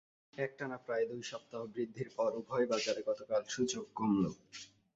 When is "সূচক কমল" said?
3.49-4.23